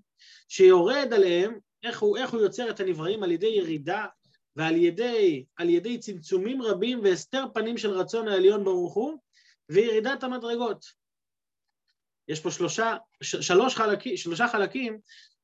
שיורד 0.50 1.14
עליהם, 1.14 1.60
איך 1.84 2.00
הוא, 2.00 2.18
איך 2.18 2.32
הוא 2.34 2.42
יוצר 2.42 2.70
את 2.70 2.80
הנבראים? 2.80 3.24
על 3.24 3.32
ידי 3.32 3.48
ירידה 3.48 4.06
ועל 4.56 4.76
ידי, 4.76 5.46
ידי 5.60 5.98
צמצומים 5.98 6.62
רבים 6.62 7.00
והסתר 7.04 7.46
פנים 7.54 7.78
של 7.78 7.90
רצון 7.90 8.28
העליון 8.28 8.64
ברוך 8.64 8.94
הוא, 8.94 9.18
וירידת 9.70 10.24
המדרגות. 10.24 10.86
יש 12.28 12.40
פה 12.40 12.52
שלושה, 12.52 12.96
שלוש 13.22 13.76
חלקים, 13.76 14.18
שלושה 14.18 14.48
חלקים, 14.48 15.00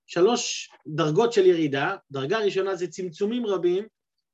שלוש 0.08 0.70
דרגות 0.88 1.34
של 1.34 1.46
ירידה. 1.46 1.96
דרגה 2.12 2.38
ראשונה 2.38 2.76
זה 2.76 2.88
צמצומים 2.88 3.46
רבים. 3.46 3.88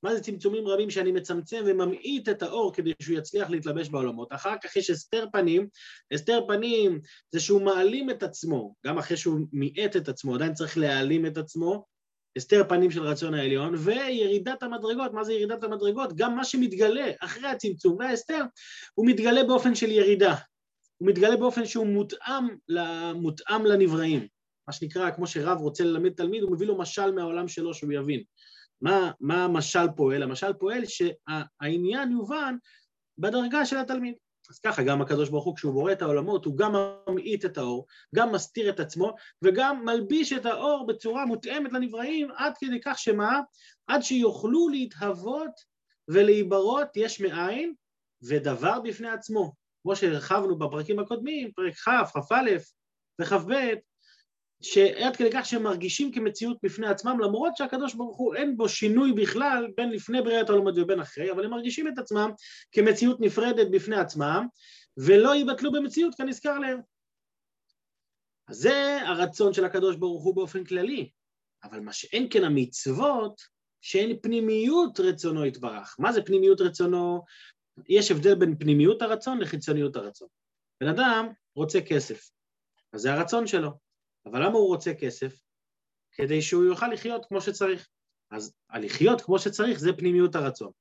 מה 0.04 0.16
זה 0.16 0.22
צמצומים 0.22 0.68
רבים? 0.68 0.90
שאני 0.90 1.12
מצמצם 1.12 1.64
וממעיט 1.66 2.30
את 2.30 2.44
האור 2.44 2.74
כדי 2.74 2.92
שהוא 3.02 3.18
יצליח 3.18 3.50
להתלבש 3.50 3.90
בעולמות. 3.90 4.34
אחר 4.34 4.56
כך 4.64 4.76
יש 4.76 4.90
הסתר 4.90 5.26
פנים. 5.32 5.68
הסתר 6.12 6.42
פנים 6.48 7.00
זה 7.32 7.40
שהוא 7.40 7.62
מעלים 7.62 8.10
את 8.10 8.24
עצמו, 8.24 8.76
גם 8.86 8.98
אחרי 8.98 9.18
שהוא 9.18 9.40
מיעט 9.54 9.96
את 9.96 10.10
עצמו, 10.10 10.36
עדיין 10.36 10.54
צריך 10.54 10.78
להעלים 10.78 11.26
את 11.26 11.38
עצמו. 11.38 11.86
הסתר 12.36 12.64
פנים 12.70 12.92
של 12.92 13.02
רצון 13.02 13.34
העליון, 13.34 13.74
וירידת 13.78 14.64
המדרגות, 14.64 15.14
מה 15.14 15.24
זה 15.24 15.34
ירידת 15.34 15.64
המדרגות? 15.64 16.14
גם 16.16 16.36
מה 16.36 16.44
שמתגלה 16.44 17.12
אחרי 17.20 17.48
הצמצום 17.48 17.96
וההסתר, 18.00 18.44
הוא 18.94 19.08
מתגלה 19.08 19.44
באופן 19.44 19.76
של 19.76 19.92
ירידה. 19.92 20.36
הוא 20.98 21.10
מתגלה 21.10 21.38
באופן 21.38 21.66
שהוא 21.66 21.88
מותאם, 21.88 22.48
מותאם 23.16 23.66
לנבראים. 23.66 24.28
מה 24.68 24.74
שנקרא, 24.74 25.12
כמו 25.12 25.28
שרב 25.28 25.58
רוצה 25.58 25.84
ללמד 25.84 26.14
תלמיד, 26.14 26.44
הוא 26.44 26.52
מביא 26.52 26.68
לו 26.68 26.78
משל 26.78 27.12
מהעולם 27.12 27.48
שלו 27.48 27.74
שהוא 27.74 27.94
יבין. 27.94 28.24
מה, 28.82 29.12
מה 29.20 29.44
המשל 29.44 29.88
פועל? 29.96 30.24
המשל 30.24 30.54
פועל 30.54 30.84
שהעניין 30.86 32.12
יובן 32.12 32.56
בדרגה 33.18 33.66
של 33.66 33.78
התלמיד. 33.78 34.14
אז 34.50 34.60
ככה 34.60 34.84
גם 34.84 35.02
הקדוש 35.02 35.30
ברוך 35.30 35.46
הוא 35.46 35.56
כשהוא 35.56 35.74
בורא 35.74 35.92
את 35.92 36.02
העולמות 36.02 36.46
הוא 36.46 36.58
גם 36.58 36.74
ממעיט 37.10 37.46
את 37.46 37.58
האור, 37.58 37.86
גם 38.16 38.32
מסתיר 38.32 38.70
את 38.70 38.80
עצמו 38.80 39.16
וגם 39.42 39.86
מלביש 39.86 40.34
את 40.34 40.46
האור 40.46 40.86
בצורה 40.88 41.26
מותאמת 41.26 41.74
לנבראים 41.74 42.32
עד 42.36 42.54
כדי 42.60 42.80
כך 42.84 43.00
שמה? 43.00 43.42
עד 43.88 44.02
שיוכלו 44.02 44.70
להתהוות 44.70 45.52
ולהיברות 46.08 46.88
יש 46.96 47.22
מאין 47.22 47.74
ודבר 48.24 48.80
בפני 48.82 49.10
עצמו. 49.10 49.54
כמו 49.84 49.96
שהרחבנו 49.96 50.58
בפרקים 50.58 51.00
הקודמים, 51.00 51.52
פרק 51.52 51.74
כ', 51.74 51.90
כ"א 52.14 52.50
וכ"ב, 53.22 53.54
שעד 54.62 55.16
כדי 55.16 55.30
כך 55.34 55.46
שהם 55.46 55.64
מרגישים 55.64 56.12
כמציאות 56.12 56.58
בפני 56.64 56.88
עצמם, 56.88 57.20
למרות 57.20 57.58
שהקדוש 57.58 57.94
ברוך 57.94 58.18
הוא 58.18 58.36
אין 58.36 58.58
בו 58.58 58.70
שינוי 58.70 59.14
בכלל 59.14 59.68
בין 59.78 59.90
לפני 59.90 60.22
בריאת 60.22 60.50
העולמות 60.50 60.74
ובין 60.78 61.00
אחרי, 61.00 61.32
אבל 61.32 61.46
הם 61.46 61.52
מרגישים 61.52 61.88
את 61.88 61.98
עצמם 61.98 62.32
כמציאות 62.72 63.20
נפרדת 63.20 63.68
בפני 63.72 63.96
עצמם, 63.96 64.48
ולא 64.98 65.36
ייבטלו 65.36 65.72
במציאות 65.72 66.16
כנזכר 66.16 66.60
להם. 66.60 66.80
אז 68.48 68.58
זה 68.58 69.02
הרצון 69.02 69.54
של 69.54 69.66
הקדוש 69.66 69.96
ברוך 69.96 70.24
הוא 70.24 70.36
באופן 70.36 70.64
כללי, 70.64 71.10
אבל 71.64 71.80
מה 71.80 71.94
שאין 71.94 72.28
כן 72.32 72.44
המצוות, 72.44 73.42
שאין 73.82 74.20
פנימיות 74.22 75.00
רצונו 75.00 75.46
יתברך. 75.46 75.96
מה 76.00 76.12
זה 76.12 76.22
פנימיות 76.22 76.62
רצונו? 76.62 77.24
יש 77.90 78.12
הבדל 78.12 78.36
בין 78.36 78.58
פנימיות 78.58 79.02
הרצון 79.02 79.40
לחיצוניות 79.40 79.96
הרצון. 79.96 80.28
בן 80.82 80.88
אדם 80.88 81.28
רוצה 81.56 81.82
כסף, 81.82 82.30
אז 82.94 83.02
זה 83.02 83.14
הרצון 83.14 83.48
שלו. 83.48 83.89
אבל 84.32 84.46
למה 84.46 84.58
הוא 84.58 84.68
רוצה 84.68 84.94
כסף? 84.94 85.34
כדי 86.12 86.42
שהוא 86.42 86.64
יוכל 86.64 86.88
לחיות 86.88 87.26
כמו 87.26 87.42
שצריך. 87.42 87.88
אז 88.32 88.54
הלחיות 88.70 89.22
כמו 89.22 89.40
שצריך 89.40 89.80
זה 89.80 89.94
פנימיות 89.94 90.36
הרצון. 90.36 90.72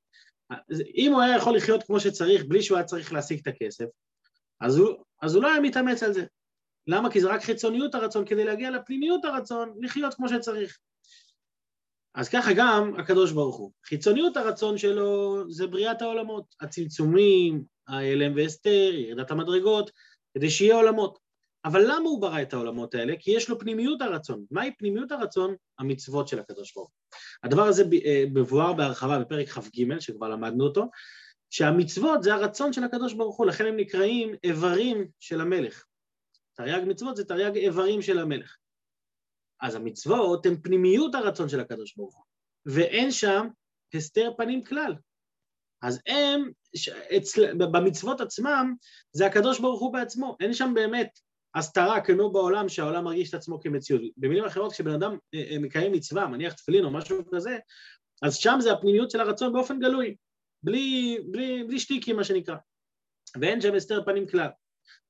אם 0.94 1.12
הוא 1.12 1.22
היה 1.22 1.36
יכול 1.36 1.56
לחיות 1.56 1.82
כמו 1.82 2.00
שצריך 2.00 2.44
בלי 2.44 2.62
שהוא 2.62 2.78
היה 2.78 2.86
צריך 2.86 3.12
להשיג 3.12 3.40
את 3.40 3.46
הכסף, 3.46 3.84
אז 4.60 4.78
הוא, 4.78 4.88
אז 5.22 5.34
הוא 5.34 5.42
לא 5.42 5.48
היה 5.52 5.60
מתאמץ 5.60 6.02
על 6.02 6.12
זה. 6.12 6.24
למה? 6.86 7.12
כי 7.12 7.20
זה 7.20 7.28
רק 7.28 7.42
חיצוניות 7.42 7.94
הרצון, 7.94 8.26
כדי 8.26 8.44
להגיע 8.44 8.70
לפנימיות 8.70 9.24
הרצון, 9.24 9.74
לחיות 9.80 10.14
כמו 10.14 10.28
שצריך. 10.28 10.78
אז 12.14 12.28
ככה 12.28 12.50
גם 12.56 12.92
הקדוש 12.98 13.32
ברוך 13.32 13.56
הוא. 13.56 13.72
חיצוניות 13.86 14.36
הרצון 14.36 14.78
שלו 14.78 15.42
זה 15.50 15.66
בריאת 15.66 16.02
העולמות, 16.02 16.44
הצמצומים, 16.60 17.64
ההלם 17.88 18.36
והסתר, 18.36 18.90
ירידת 18.94 19.30
המדרגות, 19.30 19.90
כדי 20.34 20.50
שיהיה 20.50 20.74
עולמות. 20.74 21.18
אבל 21.64 21.82
למה 21.84 22.08
הוא 22.08 22.20
ברא 22.20 22.42
את 22.42 22.52
העולמות 22.52 22.94
האלה? 22.94 23.14
כי 23.18 23.30
יש 23.30 23.50
לו 23.50 23.58
פנימיות 23.58 24.02
הרצון. 24.02 24.44
מהי 24.50 24.74
פנימיות 24.78 25.12
הרצון? 25.12 25.54
המצוות 25.78 26.28
של 26.28 26.38
הקדוש 26.38 26.74
ברוך. 26.74 26.90
הדבר 27.42 27.62
הזה 27.62 27.84
אה, 28.04 28.24
מבואר 28.34 28.72
בהרחבה 28.72 29.18
בפרק 29.18 29.48
כ"ג, 29.48 29.98
שכבר 29.98 30.28
למדנו 30.28 30.64
אותו, 30.64 30.84
שהמצוות 31.50 32.22
זה 32.22 32.34
הרצון 32.34 32.72
של 32.72 32.84
הקדוש 32.84 33.14
ברוך 33.14 33.36
הוא, 33.36 33.46
לכן 33.46 33.66
הם 33.66 33.76
נקראים 33.76 34.34
איברים 34.44 35.08
של 35.20 35.40
המלך. 35.40 35.84
תרי"ג 36.54 36.82
מצוות 36.86 37.16
זה 37.16 37.24
תרי"ג 37.24 37.56
איברים 37.56 38.02
של 38.02 38.18
המלך. 38.18 38.56
אז 39.60 39.74
המצוות 39.74 40.46
הן 40.46 40.56
פנימיות 40.62 41.14
הרצון 41.14 41.48
של 41.48 41.60
הקדוש 41.60 41.96
ברוך 41.96 42.16
הוא, 42.16 42.24
ואין 42.66 43.10
שם 43.10 43.48
הסתר 43.94 44.32
פנים 44.36 44.64
כלל. 44.64 44.94
אז 45.82 46.00
הם, 46.06 46.50
אצל, 47.16 47.54
במצוות 47.54 48.20
עצמם, 48.20 48.74
זה 49.12 49.26
הקדוש 49.26 49.60
ברוך 49.60 49.80
הוא 49.80 49.92
בעצמו, 49.92 50.36
אין 50.40 50.54
שם 50.54 50.72
באמת 50.74 51.18
הסתרה 51.54 52.00
כמו 52.00 52.32
בעולם 52.32 52.68
שהעולם 52.68 53.04
מרגיש 53.04 53.28
את 53.28 53.34
עצמו 53.34 53.60
כמציאות. 53.60 54.02
במילים 54.16 54.44
אחרות, 54.44 54.72
כשבן 54.72 54.94
אדם 54.94 55.16
אה, 55.34 55.44
אה, 55.50 55.58
מקיים 55.58 55.92
מצווה, 55.92 56.26
מניח 56.26 56.52
תפילין 56.52 56.84
או 56.84 56.90
משהו 56.90 57.22
כזה, 57.34 57.58
אז 58.22 58.36
שם 58.36 58.56
זה 58.60 58.72
הפנימיות 58.72 59.10
של 59.10 59.20
הרצון 59.20 59.52
באופן 59.52 59.78
גלוי, 59.80 60.16
בלי, 60.62 61.18
בלי, 61.30 61.64
בלי 61.64 61.80
שטיקים 61.80 62.16
מה 62.16 62.24
שנקרא, 62.24 62.56
ואין 63.40 63.60
שם 63.60 63.74
הסתר 63.74 64.04
פנים 64.04 64.28
כלל. 64.28 64.48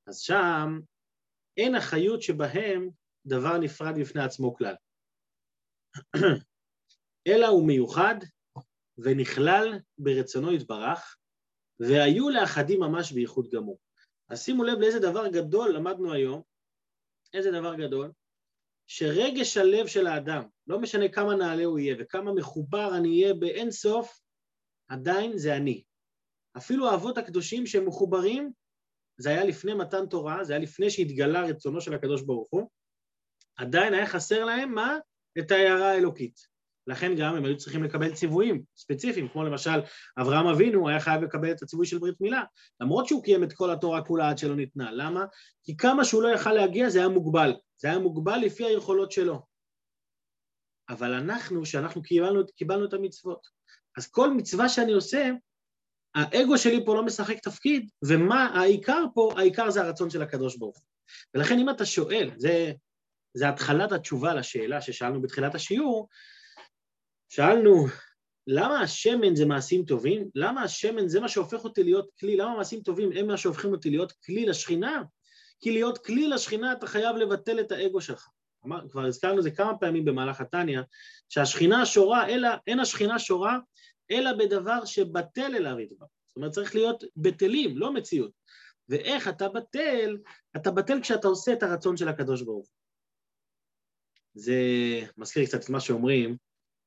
אז 0.07 0.19
שם 0.19 0.79
אין 1.57 1.75
החיות 1.75 2.21
שבהם 2.21 2.89
דבר 3.25 3.57
נפרד 3.57 3.99
בפני 3.99 4.23
עצמו 4.23 4.55
כלל. 4.55 4.75
אלא 7.27 7.47
הוא 7.47 7.67
מיוחד 7.67 8.15
ונכלל 8.97 9.79
ברצונו 9.97 10.53
יתברך, 10.53 11.15
והיו 11.79 12.29
לאחדים 12.29 12.79
ממש 12.79 13.11
בייחוד 13.11 13.47
גמור. 13.51 13.79
אז 14.29 14.43
שימו 14.43 14.63
לב 14.63 14.79
לאיזה 14.79 14.99
דבר 14.99 15.27
גדול 15.27 15.75
למדנו 15.75 16.13
היום, 16.13 16.41
איזה 17.33 17.51
דבר 17.51 17.75
גדול, 17.75 18.11
שרגש 18.87 19.57
הלב 19.57 19.87
של 19.87 20.07
האדם, 20.07 20.43
לא 20.67 20.79
משנה 20.79 21.09
כמה 21.09 21.35
נעלה 21.35 21.65
הוא 21.65 21.79
יהיה 21.79 21.95
וכמה 21.99 22.33
מחובר 22.33 22.97
אני 22.97 23.23
אהיה 23.23 23.33
באין 23.33 23.71
סוף, 23.71 24.19
עדיין 24.87 25.37
זה 25.37 25.55
אני. 25.55 25.83
אפילו 26.57 26.89
האבות 26.89 27.17
הקדושים 27.17 27.65
שהם 27.65 27.87
מחוברים, 27.87 28.51
זה 29.17 29.29
היה 29.29 29.43
לפני 29.43 29.73
מתן 29.73 30.05
תורה, 30.05 30.43
זה 30.43 30.53
היה 30.53 30.61
לפני 30.61 30.89
שהתגלה 30.89 31.41
רצונו 31.41 31.81
של 31.81 31.93
הקדוש 31.93 32.21
ברוך 32.21 32.47
הוא, 32.51 32.69
עדיין 33.55 33.93
היה 33.93 34.07
חסר 34.07 34.45
להם 34.45 34.73
מה? 34.73 34.97
את 35.39 35.51
ההערה 35.51 35.91
האלוקית. 35.91 36.48
לכן 36.89 37.15
גם 37.15 37.35
הם 37.35 37.45
היו 37.45 37.57
צריכים 37.57 37.83
לקבל 37.83 38.13
ציוויים 38.13 38.63
ספציפיים, 38.77 39.27
כמו 39.27 39.43
למשל 39.43 39.79
אברהם 40.21 40.47
אבינו 40.47 40.89
היה 40.89 40.99
חייב 40.99 41.23
לקבל 41.23 41.51
את 41.51 41.61
הציווי 41.61 41.85
של 41.85 41.97
ברית 41.97 42.21
מילה, 42.21 42.43
למרות 42.81 43.07
שהוא 43.07 43.23
קיים 43.23 43.43
את 43.43 43.53
כל 43.53 43.71
התורה 43.71 44.01
כולה 44.01 44.29
עד 44.29 44.37
שלא 44.37 44.55
ניתנה. 44.55 44.91
למה? 44.91 45.25
כי 45.63 45.77
כמה 45.77 46.05
שהוא 46.05 46.23
לא 46.23 46.27
יכל 46.27 46.53
להגיע 46.53 46.89
זה 46.89 46.99
היה 46.99 47.07
מוגבל. 47.07 47.53
זה 47.77 47.87
היה 47.87 47.99
מוגבל 47.99 48.37
לפי 48.37 48.65
היכולות 48.65 49.11
שלו. 49.11 49.41
אבל 50.89 51.13
אנחנו, 51.13 51.65
שאנחנו 51.65 52.01
קיבלנו, 52.01 52.41
קיבלנו 52.55 52.85
את 52.85 52.93
המצוות, 52.93 53.47
אז 53.97 54.07
כל 54.07 54.33
מצווה 54.33 54.69
שאני 54.69 54.91
עושה, 54.91 55.31
האגו 56.15 56.57
שלי 56.57 56.85
פה 56.85 56.95
לא 56.95 57.05
משחק 57.05 57.39
תפקיד, 57.39 57.89
ומה 58.05 58.45
העיקר 58.45 59.03
פה? 59.13 59.31
העיקר 59.37 59.69
זה 59.69 59.81
הרצון 59.81 60.09
של 60.09 60.21
הקדוש 60.21 60.57
ברוך. 60.57 60.85
ולכן 61.33 61.59
אם 61.59 61.69
אתה 61.69 61.85
שואל, 61.85 62.31
זה, 62.37 62.71
זה 63.33 63.49
התחלת 63.49 63.91
התשובה 63.91 64.33
לשאלה 64.33 64.81
ששאלנו 64.81 65.21
בתחילת 65.21 65.55
השיעור, 65.55 66.07
שאלנו, 67.29 67.85
למה 68.47 68.81
השמן 68.81 69.35
זה 69.35 69.45
מעשים 69.45 69.85
טובים? 69.85 70.29
למה 70.35 70.63
השמן 70.63 71.07
זה 71.07 71.19
מה 71.19 71.29
שהופך 71.29 71.63
אותי 71.63 71.83
להיות 71.83 72.09
כלי? 72.19 72.37
למה 72.37 72.57
מעשים 72.57 72.81
טובים 72.81 73.11
הם 73.11 73.27
מה 73.27 73.37
שהופכים 73.37 73.71
אותי 73.71 73.89
להיות 73.89 74.11
כלי 74.11 74.45
לשכינה? 74.45 75.03
כי 75.59 75.71
להיות 75.71 75.97
כלי 75.97 76.27
לשכינה 76.27 76.71
אתה 76.71 76.87
חייב 76.87 77.15
לבטל 77.15 77.59
את 77.59 77.71
האגו 77.71 78.01
שלך. 78.01 78.27
אמר, 78.65 78.89
כבר 78.89 79.05
הזכרנו 79.05 79.37
את 79.37 79.43
זה 79.43 79.51
כמה 79.51 79.77
פעמים 79.77 80.05
במהלך 80.05 80.41
התניא, 80.41 80.81
שהשכינה 81.29 81.85
שורה, 81.85 82.29
אלא, 82.29 82.49
אין 82.67 82.79
השכינה 82.79 83.19
שורה, 83.19 83.59
אלא 84.11 84.33
בדבר 84.33 84.85
שבטל 84.85 85.55
אליו 85.55 85.79
ידבר. 85.79 86.05
זאת 86.27 86.35
אומרת, 86.35 86.51
צריך 86.51 86.75
להיות 86.75 87.03
בטלים, 87.17 87.77
לא 87.77 87.93
מציאות. 87.93 88.31
ואיך 88.89 89.27
אתה 89.27 89.49
בטל? 89.49 90.17
אתה 90.55 90.71
בטל 90.71 91.01
כשאתה 91.01 91.27
עושה 91.27 91.53
את 91.53 91.63
הרצון 91.63 91.97
של 91.97 92.07
הקדוש 92.07 92.41
ברוך 92.41 92.67
הוא. 92.67 92.75
זה 94.33 94.53
מזכיר 95.17 95.45
קצת 95.45 95.63
את 95.63 95.69
מה 95.69 95.79
שאומרים, 95.79 96.37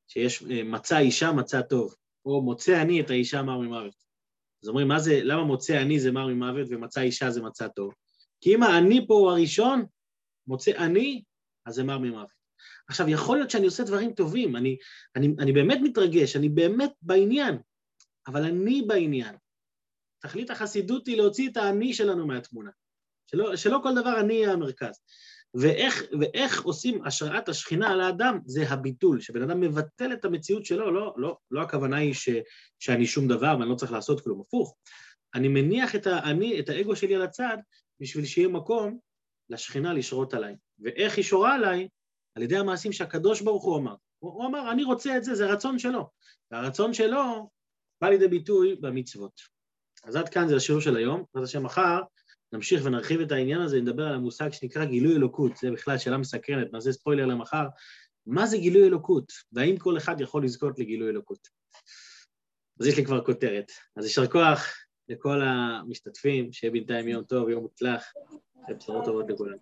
שיש 0.07 0.43
אה, 0.43 0.63
מצא 0.63 0.97
אישה 0.97 1.31
מצא 1.31 1.61
טוב, 1.61 1.95
או 2.25 2.41
מוצא 2.41 2.81
אני 2.81 3.01
את 3.01 3.09
האישה 3.09 3.41
מר 3.41 3.57
ממוות. 3.57 4.03
אז 4.63 4.69
אומרים, 4.69 4.87
מה 4.87 4.99
זה, 4.99 5.19
למה 5.23 5.43
מוצא 5.43 5.81
אני 5.81 5.99
זה 5.99 6.11
מר 6.11 6.27
ממוות 6.27 6.67
ומצא 6.69 7.01
אישה 7.01 7.29
זה 7.29 7.41
מצא 7.41 7.67
טוב? 7.67 7.93
כי 8.41 8.55
אם 8.55 8.63
האני 8.63 9.07
פה 9.07 9.13
הוא 9.13 9.31
הראשון, 9.31 9.85
מוצא 10.47 10.71
אני, 10.77 11.23
אז 11.65 11.75
זה 11.75 11.83
מר 11.83 11.97
ממוות. 11.97 12.43
עכשיו, 12.87 13.09
יכול 13.09 13.37
להיות 13.37 13.49
שאני 13.49 13.65
עושה 13.65 13.83
דברים 13.83 14.13
טובים, 14.13 14.55
אני, 14.55 14.77
אני, 15.15 15.27
אני 15.39 15.51
באמת 15.51 15.77
מתרגש, 15.83 16.35
אני 16.35 16.49
באמת 16.49 16.91
בעניין, 17.01 17.57
אבל 18.27 18.43
אני 18.43 18.81
בעניין. 18.87 19.35
תכלית 20.19 20.49
החסידות 20.49 21.07
היא 21.07 21.17
להוציא 21.17 21.49
את 21.49 21.57
האני 21.57 21.93
שלנו 21.93 22.27
מהתמונה, 22.27 22.71
שלא, 23.31 23.55
שלא 23.55 23.79
כל 23.83 23.95
דבר 23.95 24.19
אני 24.19 24.33
יהיה 24.33 24.51
המרכז. 24.51 24.99
ואיך, 25.53 26.03
ואיך 26.19 26.63
עושים 26.63 27.05
השראת 27.05 27.49
השכינה 27.49 27.91
על 27.91 28.01
האדם, 28.01 28.39
זה 28.45 28.69
הביטול, 28.69 29.21
שבן 29.21 29.41
אדם 29.41 29.59
מבטל 29.59 30.13
את 30.13 30.25
המציאות 30.25 30.65
שלו, 30.65 30.91
לא, 30.91 31.13
לא, 31.17 31.37
לא 31.51 31.61
הכוונה 31.61 31.97
היא 31.97 32.13
ש, 32.13 32.29
שאני 32.79 33.05
שום 33.05 33.27
דבר 33.27 33.55
ואני 33.59 33.69
לא 33.69 33.75
צריך 33.75 33.91
לעשות 33.91 34.21
כלום, 34.21 34.41
הפוך. 34.41 34.75
אני 35.35 35.47
מניח 35.47 35.95
את, 35.95 36.07
האני, 36.07 36.59
את 36.59 36.69
האגו 36.69 36.95
שלי 36.95 37.15
על 37.15 37.21
הצד 37.21 37.57
בשביל 37.99 38.25
שיהיה 38.25 38.47
מקום 38.47 38.99
לשכינה 39.49 39.93
לשרות 39.93 40.33
עליי. 40.33 40.55
ואיך 40.79 41.17
היא 41.17 41.23
שורה 41.23 41.55
עליי? 41.55 41.87
על 42.35 42.43
ידי 42.43 42.57
המעשים 42.57 42.91
שהקדוש 42.91 43.41
ברוך 43.41 43.63
הוא 43.63 43.77
אמר. 43.77 43.95
הוא, 44.19 44.33
הוא 44.33 44.45
אמר, 44.45 44.71
אני 44.71 44.83
רוצה 44.83 45.17
את 45.17 45.23
זה, 45.23 45.35
זה 45.35 45.45
רצון 45.45 45.79
שלו. 45.79 46.09
והרצון 46.51 46.93
שלו 46.93 47.49
בא 48.01 48.09
לידי 48.09 48.27
ביטוי 48.27 48.75
במצוות. 48.75 49.41
אז 50.03 50.15
עד 50.15 50.29
כאן 50.29 50.47
זה 50.47 50.55
השיעור 50.55 50.81
של 50.81 50.95
היום, 50.95 51.23
בעזרת 51.33 51.49
השם 51.49 51.63
מחר 51.63 52.01
נמשיך 52.53 52.85
ונרחיב 52.85 53.21
את 53.21 53.31
העניין 53.31 53.61
הזה, 53.61 53.81
נדבר 53.81 54.07
על 54.07 54.13
המושג 54.13 54.51
שנקרא 54.51 54.85
גילוי 54.85 55.15
אלוקות, 55.15 55.57
זה 55.57 55.71
בכלל 55.71 55.97
שאלה 55.97 56.17
מסקרנת, 56.17 56.73
נעשה 56.73 56.91
ספוילר 56.91 57.25
למחר, 57.25 57.67
מה 58.25 58.45
זה 58.45 58.57
גילוי 58.57 58.87
אלוקות, 58.87 59.31
והאם 59.51 59.77
כל 59.77 59.97
אחד 59.97 60.21
יכול 60.21 60.45
לזכות 60.45 60.79
לגילוי 60.79 61.09
אלוקות. 61.09 61.47
אז 62.79 62.87
יש 62.87 62.97
לי 62.97 63.05
כבר 63.05 63.25
כותרת. 63.25 63.71
אז 63.95 64.05
יישר 64.05 64.27
כוח 64.27 64.67
לכל 65.09 65.41
המשתתפים, 65.41 66.51
שיהיה 66.51 66.71
בינתיים 66.71 67.07
יום 67.07 67.23
טוב, 67.23 67.49
יום 67.49 67.61
מוצלח, 67.61 68.03
ובשורות 68.69 69.05
טובות 69.05 69.25
לכולם. 69.29 69.57